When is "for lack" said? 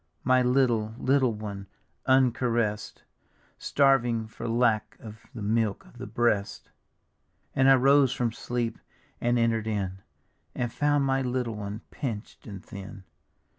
4.25-4.97